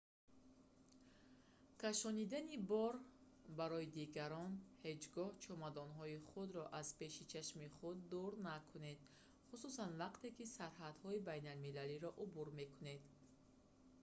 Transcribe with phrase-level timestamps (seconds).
[1.81, 2.91] кашонидани бор
[3.59, 4.51] барои дигарон
[4.85, 8.99] ҳеҷ гоҳ ҷомадонҳои худро аз пеши чашми худ дур накунед
[9.49, 13.03] хусусан вақте ки сарҳадҳои байналмилалиро убур мекунед